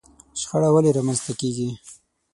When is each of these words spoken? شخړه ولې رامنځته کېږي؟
شخړه 0.41 0.69
ولې 0.73 0.91
رامنځته 0.97 1.33
کېږي؟ 1.39 1.69